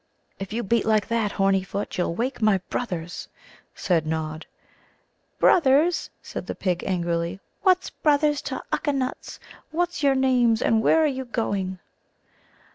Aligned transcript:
"If 0.39 0.51
you 0.51 0.63
beat 0.63 0.85
like 0.87 1.09
that, 1.09 1.33
horny 1.33 1.61
foot, 1.61 1.95
you'll 1.95 2.15
wake 2.15 2.41
my 2.41 2.57
brothers," 2.69 3.27
said 3.75 4.07
Nod. 4.07 4.47
"Brothers!" 5.37 6.09
said 6.23 6.47
the 6.47 6.55
pig 6.55 6.83
angrily. 6.87 7.39
"What's 7.61 7.91
brothers 7.91 8.41
to 8.49 8.63
Ukka 8.73 8.93
nuts? 8.95 9.39
What's 9.69 10.01
your 10.01 10.15
names, 10.15 10.59
and 10.59 10.81
where 10.81 11.03
are 11.03 11.05
you 11.05 11.25
going?" 11.25 11.77